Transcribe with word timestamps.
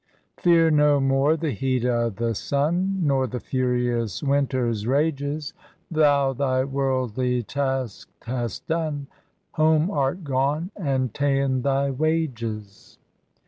Fear 0.35 0.71
no 0.71 0.99
more 0.99 1.37
the 1.37 1.51
heat 1.51 1.85
o* 1.85 2.09
the 2.09 2.33
sun, 2.33 3.01
Nor 3.03 3.27
the 3.27 3.39
furious 3.39 4.23
winter's 4.23 4.87
rages; 4.87 5.53
Thou 5.91 6.33
thy 6.33 6.63
worldly 6.63 7.43
task 7.43 8.09
hast 8.23 8.65
done, 8.67 9.05
Home 9.51 9.91
art 9.91 10.23
gone, 10.23 10.71
and 10.75 11.13
ta'en 11.13 11.61
thy 11.61 11.91
wages. 11.91 12.97